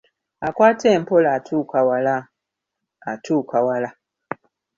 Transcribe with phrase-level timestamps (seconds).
[0.47, 2.15] Akwata empola, atuuka wala
[3.11, 3.89] atuuka wala.